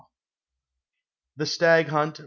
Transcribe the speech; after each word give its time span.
THE 1.37 1.45
STAG 1.45 1.91
MINT. 1.91 2.19